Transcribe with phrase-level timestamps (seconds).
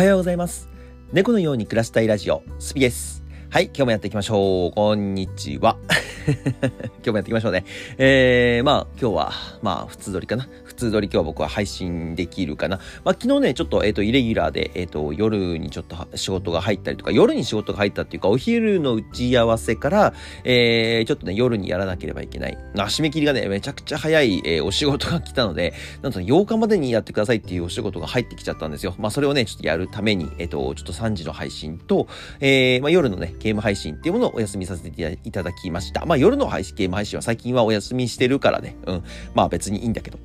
[0.00, 0.66] はようございます。
[1.12, 3.22] 猫のように暮らしたいラジオ、スピです。
[3.50, 4.74] はい、今日もやっていきましょう。
[4.74, 5.76] こんにちは。
[6.32, 6.70] 今
[7.04, 7.66] 日もやっていきましょうね。
[7.98, 10.48] えー、まあ、今日は、まあ、普通撮りかな。
[10.80, 12.78] 通撮り今日僕は配信できるかな。
[13.04, 20.14] まあ、昨日ね、ちょっと、えっ、ー、と、イレギュラーで、えっ、ー、と、夜にちょっと仕事が入ったりとか、夜に仕事が入ったっていうか、お昼の打ち合わせから、
[20.44, 22.58] えー、ちょっとね、夜にやらなければいけない。
[22.76, 28.94] あ、締め切りがね、めちゃくちゃ早い、えー、お仕事が来たので、なんと8日までにやってくださいっていうお仕事が入ってきちゃったんですよ。
[28.98, 32.08] まあ、それをね、ちょっとやるために、えっ、ー、と、ちょっと3時の配信と、
[32.40, 36.04] えー、まあ、夜のね、ゲーム配信っていうものをお休みさせていただきました。
[36.06, 39.04] まあ、夜の配信、ゲーム配信は最近はお休みしてるからね、うん。
[39.34, 40.18] まあ、別にいいんだけど。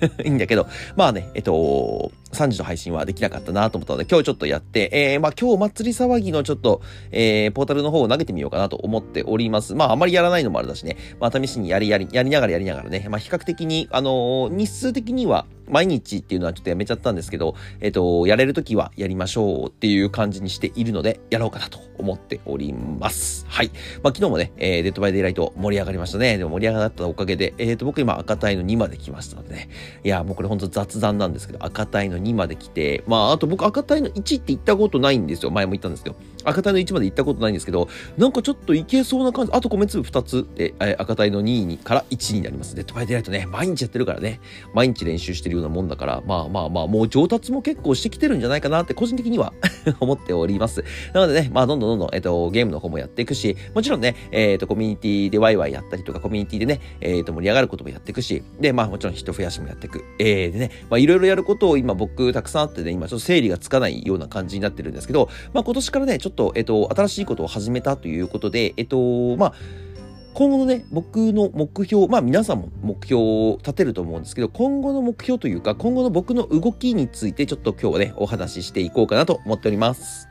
[0.24, 0.66] いいんだけど、
[0.96, 9.74] まあね、えっと、3時の配信はできなかったなと思ったので、今日ちょっとやって、えー、まあ今日祭り騒ぎのちょっと、えー、ポータルの方を投げてみようかなと思っております。
[9.74, 23.46] まああまりやらないのもあれだしね、まあ試しにやりやり、やりながらやりながらね、まあ比較的に、あのー、日数的には、毎日っていうのはちょっとやめちゃったんですけど、えっ、と、やれるときはやりましょうっていう感じにしているので、やろうかなと思っております。
[23.48, 23.70] はい。
[24.02, 26.38] まあ昨日もね、えー、デッドバイデイライト盛り上がりましたね。
[26.38, 29.68] でも盛り上がったおかげで、えっ、と、僕今赤帯の2まで来ましたのでね。
[30.04, 35.50] いや、もうこれほんと雑談なんですけど、赤帯の2まで来て、まあ、あと僕赤帯の1って行ったことないんですよ。
[35.50, 36.16] 前も言ったんですけど。
[36.44, 39.52] 赤帯の1まで行ったことないんですけど、なんかちょっといけそうな感じ。
[39.52, 42.74] あと米粒2つで、え赤帯の2位にから1になります。
[42.74, 44.40] デッドバイデライトね、毎日やってるからね。
[44.74, 49.52] 毎日練習してるようなもんだから、まあまあまあ、もう上達も結構してきてるんじゃないかなって個人的には
[50.00, 50.84] 思っております。
[51.12, 60.04] なのでね、まあどんどんどんどん、えっと、ゲームの方もやっていくし、もちろんね、えっと、コミュニティでワイワイやったりとか、コミュニティでね、えっと、盛り上がることもやっていくし、で、まあもちろん人増やしもやっていく。
[60.18, 69.54] えー、でね、まあいろいろやることを今僕たくさんあってね、今ちょっと整理がつかないような感じになってるんですけど、まあ今年からね、ちょっと、えっと、新しいことを始めたということで、えっと、まあ、
[70.34, 80.27] 今後のね、僕の目標、まあ皆さんも目標を立てると思うんですけど、今後の目標というか、今後の僕の動きについてちょっと今日はね、お話ししていこうかなと思っております。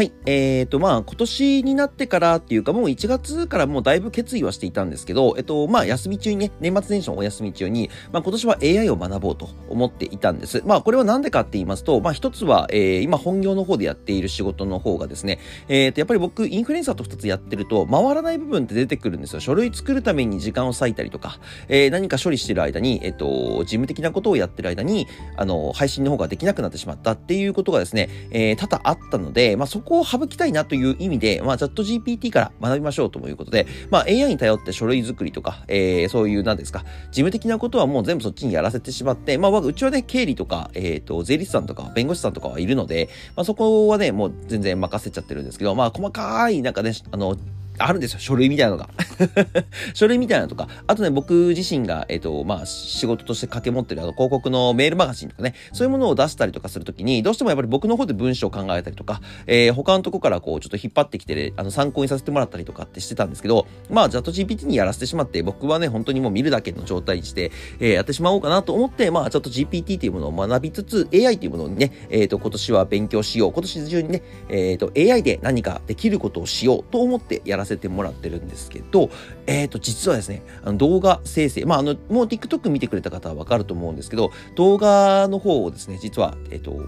[0.00, 0.12] はい。
[0.24, 10.62] えっ、ー、と、まあ、今年になってからっていうか、もう1月からもうだいぶ決意はしていたんですけど、えっと、まあ、休み中にね、年末年始のお休み中に、まあ、今年は AI を学ぼうと思っていたんです。
[10.64, 19.40] まあ、これはなんでかって言いますと、まあ、一つは、えー、今本業の方でやっている仕事の方がですね、えっ、ー、と、やっぱり僕、インフルエンサーと2つやってると、回らない部分って出てくるんですよ。
[19.40, 23.26] 書類作るために時間を割いたりとか、えー、何か処理してる間に、えっと、
[23.64, 47.36] 事務的なことをやってる間に、あの、配信の方ができなくなってしまったっていうことがですね、えー、多々あったので、まあ、そここを省きたいなという意味で、まあ、チャット GPT から学びましょうということで、まあ、AI に頼って書類作りとか、えー、そういう、なんですか、事務的なことはもう全部そっちにやらせてしまって、まあ、うちはね、経理とか、えっ、ー、と、税理士さんとか、弁護士さんとかはいるので、まあ、そこはね、もう全然任せちゃってるんですけど、まあ、細かい、なんかね、あの、
[47.80, 48.88] あるんですよ、書類みたいなのが。
[49.94, 73.52] 書類みたいなのとか、あとね、僕自身が、えっ、ー、と、まあ、仕事として掛け持ってるあの広告のメールマガジンとかね、そういうものを出したりとかするときに、どうしてもやっぱり僕の方で文章を考えたりとか、えー、他のとこからこう、ちょっと引っ張ってきて、あの、参考にさせてもらったりとかってしてたんですけど、まあ、チャット GPT にやらせてしまって、僕はね、本当にもう見るだけの状態にして、えー、やってしまおうかなと思って、まあ、チャット GPT というものを学びつつ、AI というものにね、えっ、ー、と、今年は勉強しよう。
[73.52, 79.10] 今年中にね、えっ、と、AI で何かできることをしようと思ってやらせせてもらってるんですけど、
[79.46, 86.86] えっ、ー、と、実はですね、あの動画生成、まあ、あの、もう TikTok 見てくれた方はわかると思うんですけど、動画の方をですね、実は、えっ、ー、と、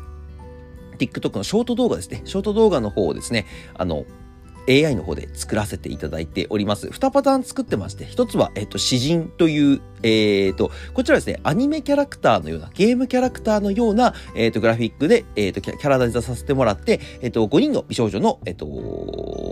[0.99, 4.05] TikTok のショート動画ですね、ショート動画の方をですね、あの、
[4.69, 6.89] AI の方で作らせていただいております。
[6.89, 18.67] 2パターン作ってまして、1つは、えっと、詩人という、えっ、ー、と、こちらですね、アニメキャラクターのような、ゲームキャラクターのような、えっ、ー、と、グラフィックで、えっ、ー、と、キャラデザさせてもらって、えっ、と、5人の美少女の、えっ、と、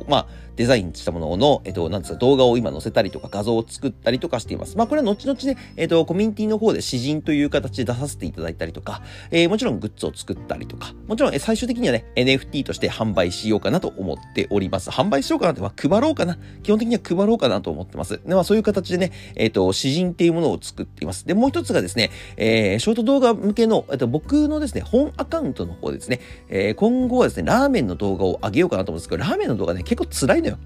[0.09, 0.27] まあ、
[0.61, 4.77] デザインしたものの、えっと、なんですか、動画を今載せたりとか画像を作ったりとかしています。
[4.77, 9.01] まあ、これは後々ね、えっと、コミュニティの方で詩人という形で出させていただいたりとか、
[9.31, 14.91] えー、もちろんグッズを作ったりとか、もちろん、え最終的にはね、NFT として販売しようかなと思っております。
[14.91, 16.37] 販売しようかなって、まあ、配ろうかな。
[16.63, 18.21] 基本的には配ろうかなと思ってます。
[18.23, 21.27] で、まあ、そういう形でね、えっと、詩人っていうものものを作っています。
[21.27, 30.59] で、もう一つがですね、えー、ショート動画向けの、えっと、僕のですね、本アカウントの方ですね、えー、今後はですね、ラーメンの動画を上げようかなと思うんですけど、ラーメンの動画ね、結構辛いのよ。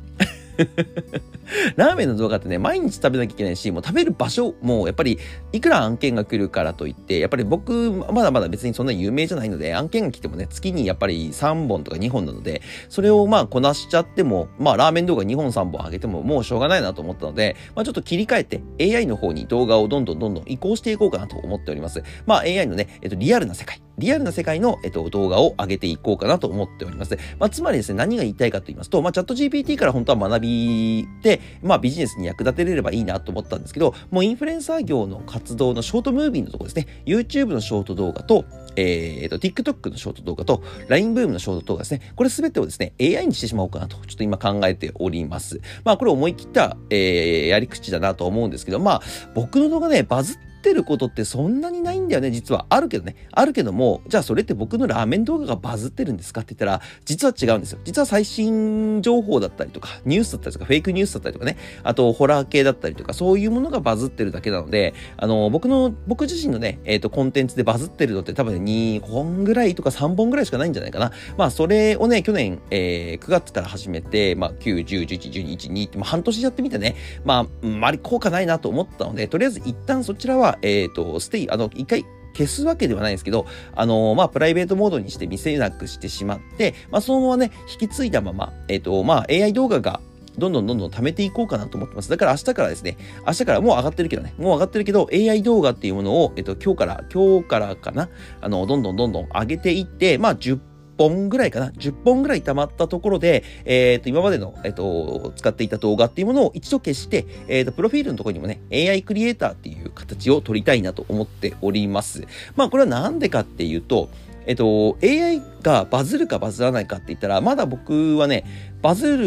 [1.77, 5.19] ラーメンの動画ってね、毎日食べなきゃいけないし、もう食べる場所も、やっぱり、
[5.53, 22.03] いくら案件が来るからといって、やっぱり僕、まだまだ別にそんな有名じゃないので、案件が来てもね、月にやっぱり3本とか2本なので、それをまあこなしちゃっても、まあラーメン動画2本3本上げてももうしょうがないなと思ったので、まあちょっと切り替えて AI の方に動画をどんどんどんどん移行していこうかなと思っております。
[22.27, 23.81] まあ AI のね、えっと、リアルな世界。
[23.99, 27.17] リアルな世界の、えっと、動画を上げていこうかなと思っております。
[27.39, 38.45] まあ、つまりですね、何が言いたいかと言いますと、まあ、チャット GPT から本当は学びで、まあ、ビジネスに役立てれればいいなと思ったんですけど、もうインフルエンサー業の活動のショートムービーのところですね、YouTube のショート動画と、
[38.77, 42.13] えー、と、TikTok のショート動画と、LINE ブームのショート動画ですね。
[42.17, 45.61] これすべてをですね、AI にしてしまおうかなと、ちょっと今考えております。
[45.85, 49.03] まあ、これ思い切った、えー、やり口だなと思うんですけど、まあ、
[49.35, 52.65] 僕の動画ね、バズっってることってそんなにないんだよね、実は。
[52.71, 53.17] あるけどね。
[53.33, 57.81] あるけども、じゃあそれって僕のラーメン動画がバズってるんですかって言ったら、実は違うんですよ。
[57.85, 71.13] 実は最新情報だったりとか、ニュースだったりとか、フェイクニュースだったりとかね、あとホラー系だったりとか、そういうものがバズってるだけなので、あの、僕の、僕自身のね、えっ、ー、と、コンテンツでバズってるのって多分2本ぐらいとか3本ぐらいしかないんじゃないかな。
[71.37, 76.97] まあ、それをね、去年、えー、9月から始めて、まあ、9、10、11、12、1、2って、まあ、半年やってみてね、
[77.27, 82.05] まあ、あまり効果ないなと思ったので、とりあえず一旦そちらは、えっ、ー、と、ステイ、あの、一回
[82.37, 90.01] 消すわけではないんですけど、あのー、まあ、プライベートモードにして見せなくしてしまって、まあ、そのままね、引き継いだまま、えっ、ー、と、まあ、AI 動画が
[90.39, 92.11] どんどんどんどん貯めていこうかなと思ってます。
[92.11, 92.97] だから明日からですね、
[93.27, 98.09] 明日からもう上がってるけどね、もう上がってるけど、AI 動画っていうものを、えっと、今日から、今日からかな、
[98.41, 100.59] あの、どんどんどんどん上げていって、まあ、10
[100.97, 112.27] 本ぐらいかな ?10 本ぐらい溜まったところで、えっ、ー、と、今までの、えっ、ー、と、使っていた動画っていうものを一度消して、えっ、ー、と、プロフィールのところにもね、AI クリエイターっていう形を取りたいなと思っております。
[112.57, 114.09] まあ、これはなんでかっていうと、
[114.47, 118.45] えっと、AI がバズるかバズらないかって言ったら、まだ僕はね、
[118.85, 119.25] バズる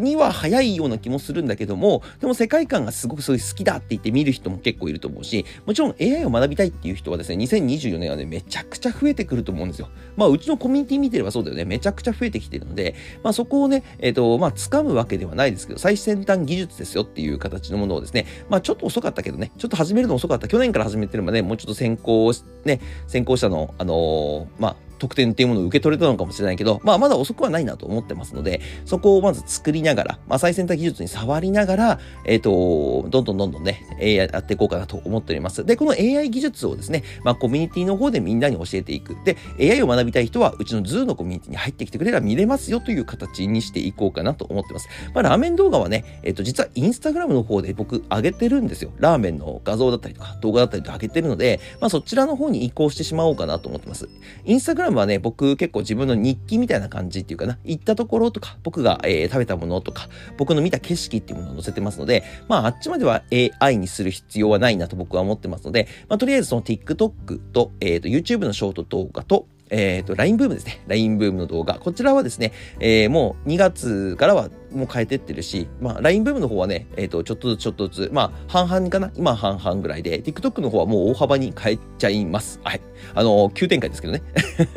[0.00, 9.90] には早いような気もするんだけども、でも世界観がすごくそういう好きだって言って見る人も結構いると思うし、もちろん AI を学びたいっていう人はですね、2024年はね、めちゃくちゃ増えてくると思うんですよ。
[10.16, 20.48] まあ、うちのコミュニティ見てればそうだよね、めちゃくちゃ増えてきてるので、まあ、そこをね、えっ、ー、と、まあ、掴むわけではないですけど、最先端技術ですよっていう形のものをですね、まあ、ちょっと遅かったけどね、ちょっと始めるの遅かった。
[20.48, 22.32] 去年から始めてるまで、もうちょっと先行、
[22.64, 35.64] ね、先行者の、あのー、まあ、特典っていうものを受け取れたのかもしれないけど、まあまだ遅くはないなと思ってますので、そこをまず作りながら、まあ最先端技術に触りながら、えっ、ー、と、どんどんどんどんね、AI やっていこうかなと思っております。
[35.64, 39.16] で、この AI 技術をですね、まあコミュニティの方でみんなに教えていく。
[39.24, 44.88] で、AI を学びたい人は、うちの Zoo のコミュニティに入ってきてくれれば見れますよという形にしていこうかなと思ってます。
[45.14, 48.92] まあラーメン動画はね、えっ、ー、と、実はインスタグラムの方で僕上げてるんですよ。
[48.98, 54.08] ラーメンの画像だったりとか動画だったりとか上げてるので、まあそちらの方に移行してしまおうかなと思ってます。
[54.44, 63.22] インスタグラムはね、僕結構自分の日記みたいな感じっていうかな、行ったところとか、僕が、えー、食べたものとか、僕の見た景色っていうものを載せてますので、まあ、あっちまでは
[63.60, 70.82] AI にする必要はないなと僕は思ってますので、まあ、とりあえずその TikTok と、えっ、ー、と、YouTube のショート動画と、えっ、ー、と、LINE ブームですね。
[70.86, 71.74] LINE ブームの動画。
[71.74, 79.10] こちらはですね、えー、もう2月からはも変えてってるし、まあ、LINE ブームの方はね、えっ、ー、と、ちょっとずつちょっとずつ、まあ、半々かな？
[79.14, 82.60] 今半々ぐらいで、TikTok の方はもう大幅に変えちゃいます。
[82.62, 82.80] はい。
[83.14, 84.22] あの、急展開ですけどね。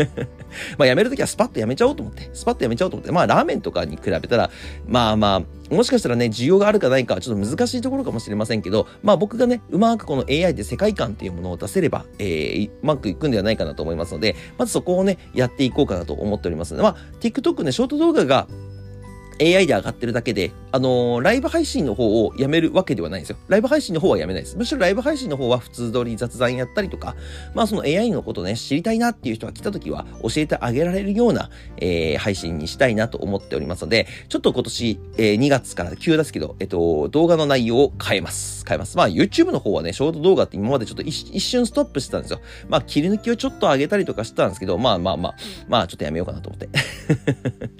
[0.78, 4.50] まあ、やめるときはスパッとやめちゃおうと思って、スパッとやめちゃおうと思って、まあ、ラーメンとかに比べたら、
[4.88, 18.48] まあまあ、もしかしたらね、需要があるかないかちょっと難しいところかもしれませんけど、まあ僕がね、うまくこの AI で世界観っていうものを出せれば、えー、うまくいくんではないかなと思いますので、まずそこをね、やっていこうかなと思っておりますので、まあ、TikTok ね、ショート動画が
[19.42, 23.38] AI で上がってるだけで、あのー、ライブ配信の方をやめるわけではないんですよ。
[23.48, 24.58] ライブ配信の方はやめないです。
[24.58, 27.16] むしろライブ配信の方は普通通り雑談やったりとか、
[27.54, 38.66] まあその AI のことね、知りたいなっていう人が来た時は教えてあげられるような、えー、配信にしたいなと思っておりますので、ちょっと今年、えー、2月から急ですけど、えっと、動画の内容を変えます。
[38.68, 38.98] 変えます。
[38.98, 42.42] まあ YouTube の方はね、ショート動画って今までちょっと一瞬ストップしてたんですよ。
[42.70, 45.36] まあ切り抜きをちょっと上げたりとかしてたんですけど、まあまあまあ、
[45.68, 46.70] まあちょっとやめようかなと思って。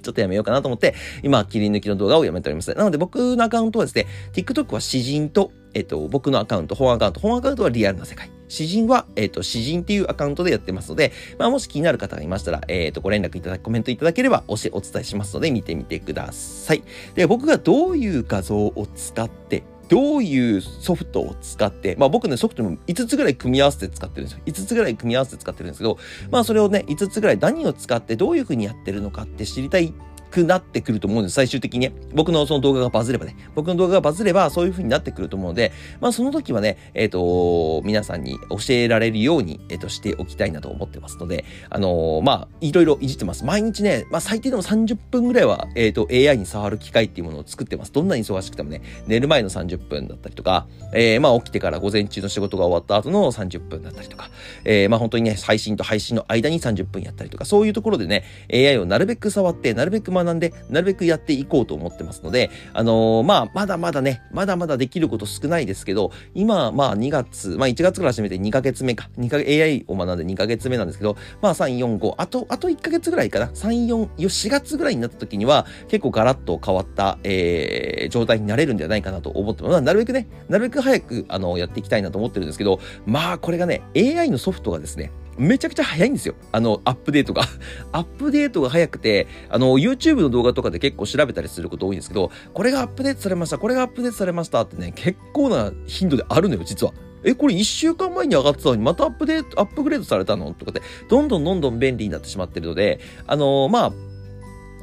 [0.02, 2.72] ちょっとやめようかなと思って、 今切り抜きの動画をやめております。
[2.74, 8.30] なので僕のアカウントはですね、TikTok は詩人と、えっと、僕のアカウント、本アカウント、本アカウントはリアルな世界。
[8.48, 16.82] 詩人は、えっと、詩人っていうアカウントでやってますので、まあ、もし気になる方がいましたら、えっと、ご連絡いただき、コメントいただければおし、お伝えしますので、見てみてください。
[17.14, 24.42] で、僕がどういう画像を使って、どういうソフトを使って、まあ僕ね、ソフトも5つぐらい組み合わせて使ってるんですよ。
[24.46, 25.98] 5つぐらい組み合わせて使ってるんですけど、
[26.30, 29.94] まあそれをね、5つぐらい何を使ってどういう風にやってるのかって知りたい
[30.30, 31.34] くなってくると思うんです。
[31.34, 31.92] 最終的にね。
[32.14, 33.36] 僕のその動画がバズればね。
[33.54, 43.44] 僕の動画がバズればそういう風になってくると思うので、まあその時はね、えっ、ー、と、皆さんに教えられるように、えっ、ー、と、しておきたいなと思ってますので、あのー、まあ、いろいろいじってます。
[43.44, 47.92] 毎日ね、まあ最低でも30分ぐらいは、えっ、と、AI に触る機会っていうものを作ってます。
[47.92, 54.30] どんなに忙しくてもね、寝る前の30分だったりとか、えー、まあ起きてから午前中の仕事が終わった後の30分だったりとか、
[54.64, 79.80] えー、まあ本当にね、配信と配信の間に30分やったりとか、そういうところでね、AI をなるべく触って、なるべく学んで、なるべくやっていこうと思ってますので、あのー、まあ、まだまだね、まだまだできること少ないですけど、今、まあ2月、まあ1月から始めて2ヶ月目か、2ヶ AI を学んで2ヶ月目なんですけど、まあ3、4、5、あと、あと1ヶ月ぐらいかな、3、4、4月ぐらいになった時には、結構ガラッと変わった、えー、状態になれるんではないかなと思ってます。
[79.80, 86.34] なるべくね、なるべく早く、あの、やっていきたいなと思ってるんですけど、まあ、これがね、AI のソフトがですね、めちゃくちゃ早いんですよ。
[86.52, 87.42] あの、アップデートが。
[87.92, 96.92] アップデートが早くて、あの、YouTube の動画とかで結構調べたりすること多いんですけど、これがアップデートされました、これがアップデートされましたってね、結構な頻度であるのよ、実は。
[97.24, 100.52] え、これ1週間前に上がってたのに、またアップデート、アップグレードされたの？
[100.54, 103.92] とかで、どんどんどんどん便利になってしまってるので、あのー、まあ、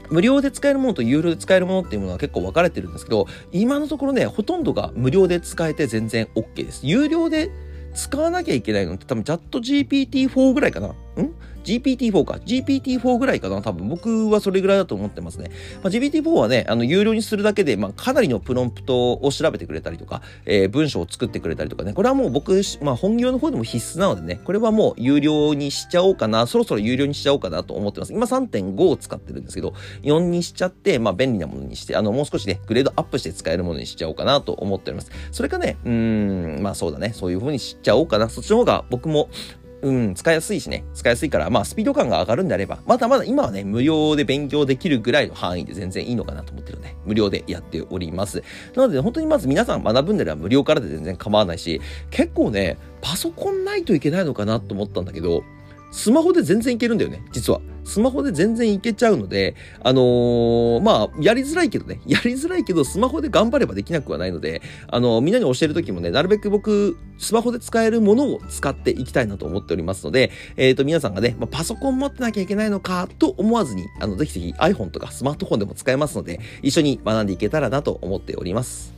[0.10, 6.82] 無料で使えるものと有料で使えるものっていうものは結構分かれてるんですけど、今のところね、ほとんどが無料で使えて全然 OK です。
[6.84, 7.52] 有料で
[7.96, 10.88] 使わなきゃいけないのって多分チャット GPT-4 ぐらいかな。
[10.90, 10.94] ん？
[11.66, 12.36] GPT-4 か。
[12.46, 13.62] GPT-4 ぐらいかな。
[13.62, 15.50] 多分僕はそれぐらいだと思ってますね。
[15.84, 21.94] まあ、GPT-4 はね、あの、有料にするだけで、まあ、かなりのプロンプトを調べてくれたりとか、えー、文章を作ってくれたりとかね。
[21.94, 26.48] これはもう僕、まあ、本業の方でも必須なのでね、これはもう有料にしちゃおうかな。
[26.48, 28.14] そろそろ有料にしちゃおうかなと思ってます。
[28.14, 35.12] 今3.5を使ってるんですけど、4にしちゃって、まあ、便利なものにして、あの、もう少しね、グレードアップして使えるものにしちゃおうかなと思っております。
[35.32, 37.12] それかね、うーん、まあそうだね。
[37.14, 38.30] そういう風にしちゃおうかな。
[38.30, 39.30] そっちの方が僕も、
[39.86, 48.42] うん、使いやすいしね、使いやすいから、まあ、スピード感が上がるんであれば、まだまだ今はね、無料で勉強できるぐらいの範囲で全然いいのかなと思ってるので、無料でやっております。
[48.76, 55.44] なので、本当にまず皆さん学ぶんであれば無料からで全然構わないし、結構ね、パソコンないといけないのかなと思ったんだけど、
[55.92, 57.62] スマホで全然いけるんだよね、実は。
[57.86, 78.95] スマホで全然いけちゃうので、あのー、まあ、やりづらいけどね、 やりづらいけど、スマホで頑張ればできなくはないので、あのー、みんなに教えるときもね、なるべく僕、スマホで使えるものを使っていきたいなと思っておりますので、えっ、ー、と、皆さんがね、まあ、パソコン持ってなきゃいけないのかと思わずに、あの、ぜひぜひ iPhone とかスマートフォンでも使えますので、一緒に学んでいけたらなと思っております。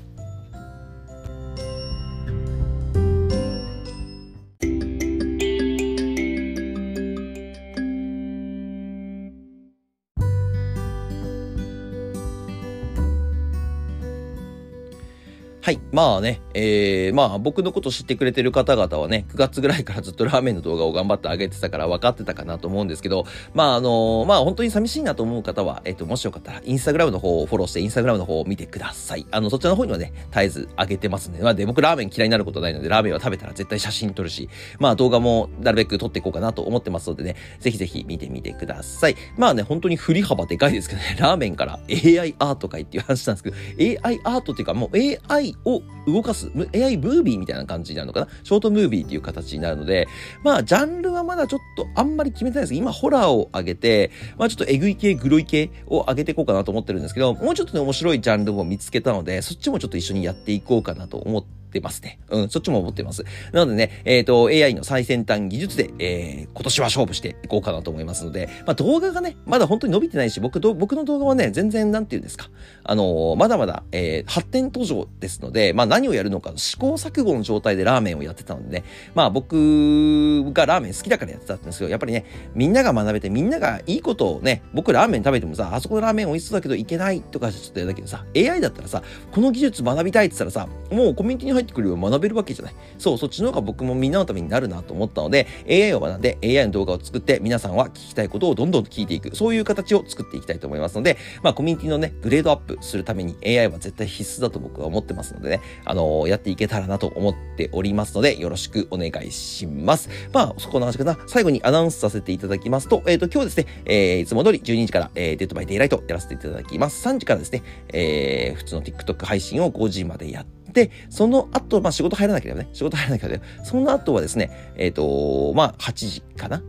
[15.68, 15.82] はい。
[15.92, 29.28] まあね、えー、まあ僕のこと知ってくれてる方々はね、9月ぐらいからずっとラーメンの動画を頑張って上げてたから分かってたかなと思うんですけど、まああのー、まあ本当に寂しいなと思う方は、えっ、ー、と、もしよかったらインスタグラムの方をフォローして、インスタグラムの方を見てください。
[29.30, 34.48] あの、そちらの方にはね、絶えず上げてますんで、まあで、僕ラーメン嫌いになることないので、ラーメンは食べたら絶対写真撮るし、
[34.80, 39.18] まあ動画もなるべく撮っていこうかなと思ってますのでね、ぜひぜひ見てみてください。
[39.36, 46.52] まあね、本当に振り幅でかいですけどね、ラーメンから AI アートかいっていう話なんですけど、AI アートっていうかもう AI を動かす。
[46.74, 48.28] AI ムービーみたいな感じになるのかな？
[48.44, 50.08] ショートムービーっていう形になるので、
[50.44, 62.20] まあ、ジャンルはまだちょっとあんまり決めてないです今、ホラーを上げて、まあ、ちょっとエグい系、グロい系を上げていこうかなと思ってるんですけど、もうちょっとね、面白いジャンルも見つけたので、そっちもちょっと一緒にやっていこうかなと思ってってますね。
[62.30, 63.24] うん、そっちも思ってます。
[63.52, 72.50] なのでね、えっ、ー、と、AI の最先端技術で、えー、今年は勝負していこうかなと思いますので、まあ動画がね、まだ本当に伸びてないし、僕、僕の動画はね、全然、なんて言うんですか。
[72.84, 78.84] あのー、まだまだ、えー、発展途上ですので、まあ何をやるのか、試行錯誤の状態でラーメンをやってたのでね、
[79.14, 92.76] まあ僕がラーメン好きだからやってたんですけど、やっぱりね、みんなが学べて、みんながいいことをね、僕ラーメン食べてもさ、あそこのラーメン美味しそうだけどいけないとかちょっとやだけどさ、AI だったらさ、この技術学びたいって言ったらさ、もうコミュニティに入ってくるよ学べるわけじゃない。
[92.98, 99.36] そう、そっちの方が僕もみんなのためになるなと思ったので、AI を学んで AI の動画を作って皆さんは聞きたいことをどんどん聞いていく。
[99.36, 110.10] そういう形を作っていきたいと思いますので、まあコミュニティのね、グレードアップするために AI は絶対必須だと僕は思ってますのでね、あのー、やっていけたらなと思っておりますので、よろしくお願いします。
[110.34, 111.18] まあ、そこの話かな。
[111.28, 117.08] 最後にアナウンスさせていただきますと、えっ、ー、と、今日ですね、えー、いつも通り12時から、えー、デッドバイデイライトやらせていただきます。
[117.08, 126.62] 3時からですね、えー、普通の TikTok 配信を5時までやってで、その後、まあ仕事入らなければね、仕事入らなきゃね、その後はですね、えっ、ー、と、まあ8時かな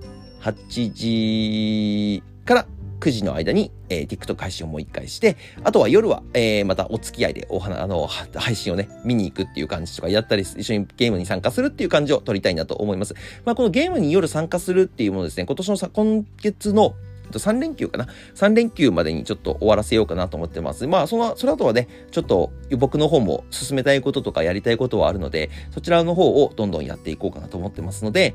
[0.43, 2.67] ?8 時から
[3.01, 13.15] 9時の間に、えー、TikTok 配信をもう一回して、あとは夜は、えー、またお付き合いでお花、あの、配信をね、見に行くっていう感じとかやったり、一緒にゲームに参加するっていう感じを取りたいなと思います。
[13.45, 16.95] まあ、このゲームに夜参加するっていうものですね、今年のさ、今月の
[17.31, 20.87] と3連休かな ?3 連休までにちょっと終わらせようかなと思ってます。
[20.87, 28.35] まあ、その、その後はね、ちょっと僕の方も進めたいこととかやりたいことはあるので、そちらの方をどんどんやっていこうかなと思ってますので、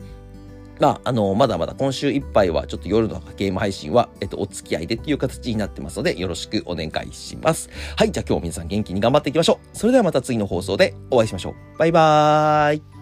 [0.79, 7.69] まあ、あの、まだまだ今週いっぱいはちょっと夜のゲーム配信は、えっと、お付き合いでっていう形になってますので、よろしくお願いします。
[7.95, 9.77] はい、じゃあ今日も皆さん元気に頑張っていきましょう。
[9.77, 11.77] それではまた次の放送でお会いしましょう。
[11.77, 12.92] バイバーイ。